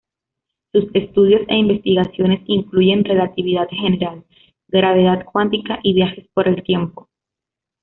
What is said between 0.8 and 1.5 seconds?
estudios